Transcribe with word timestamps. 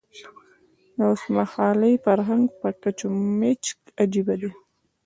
د 0.97 0.99
اوسمهالي 1.11 1.93
فرهنګ 2.05 2.43
په 2.59 2.69
کچ 2.81 2.99
و 3.05 3.09
میچ 3.39 3.63
عجیبه 4.03 4.35
دی. 4.41 4.51